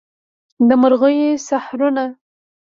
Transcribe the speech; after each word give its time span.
د 0.67 0.69
مرغیو 0.81 1.41
سحرونه 1.47 2.03